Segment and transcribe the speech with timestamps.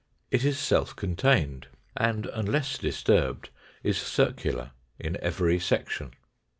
[0.31, 3.51] It is self contained and, unless disturbed,
[3.83, 6.13] is circular in every section.